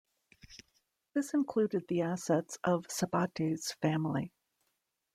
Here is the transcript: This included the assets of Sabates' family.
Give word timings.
This 1.13 1.31
included 1.35 1.87
the 1.87 2.01
assets 2.01 2.57
of 2.63 2.87
Sabates' 2.87 3.75
family. 3.83 4.33